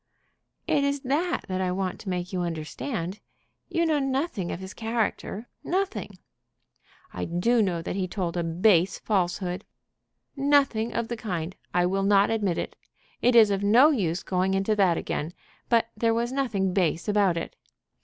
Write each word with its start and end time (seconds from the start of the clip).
"It 0.65 0.83
is 0.83 1.01
that 1.01 1.41
that 1.47 1.61
I 1.61 1.71
want 1.71 1.99
to 1.99 2.09
make 2.09 2.33
you 2.33 2.41
understand. 2.41 3.19
You 3.69 3.85
know 3.85 3.99
nothing 3.99 4.51
of 4.51 4.59
his 4.59 4.73
character; 4.73 5.47
nothing." 5.63 6.17
"I 7.13 7.25
do 7.25 7.61
know 7.61 7.83
that 7.83 7.95
he 7.95 8.07
told 8.07 8.35
a 8.35 8.43
base 8.43 8.97
falsehood." 8.97 9.63
"Nothing 10.35 10.91
of 10.91 11.07
the 11.07 11.17
kind! 11.17 11.55
I 11.71 11.85
will 11.85 12.01
not 12.01 12.31
admit 12.31 12.57
it. 12.57 12.75
It 13.21 13.35
is 13.35 13.51
of 13.51 13.61
no 13.61 13.91
use 13.91 14.23
going 14.23 14.55
into 14.55 14.75
that 14.75 14.97
again, 14.97 15.33
but 15.69 15.89
there 15.95 16.15
was 16.15 16.31
nothing 16.31 16.73
base 16.73 17.07
about 17.07 17.37
it. 17.37 17.55